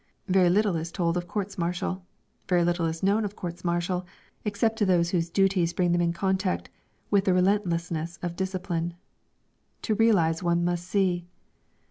Very 0.27 0.49
little 0.49 0.75
is 0.77 0.91
told 0.91 1.15
of 1.15 1.27
courts 1.27 1.59
martial, 1.59 2.03
very 2.49 2.63
little 2.65 2.87
is 2.87 3.03
known 3.03 3.23
of 3.23 3.35
courts 3.35 3.63
martial, 3.63 4.03
except 4.43 4.77
to 4.79 4.83
those 4.87 5.11
whose 5.11 5.29
duties 5.29 5.73
bring 5.73 5.91
them 5.91 6.01
in 6.01 6.11
contact 6.11 6.71
with 7.11 7.25
the 7.25 7.35
relentlessness 7.35 8.17
of 8.23 8.35
discipline. 8.35 8.95
To 9.83 9.93
realise 9.93 10.41
one 10.41 10.65
must 10.65 10.87
see. 10.87 11.27